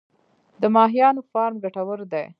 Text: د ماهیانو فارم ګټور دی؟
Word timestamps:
د 0.61 0.63
ماهیانو 0.75 1.21
فارم 1.31 1.55
ګټور 1.63 1.99
دی؟ 2.11 2.25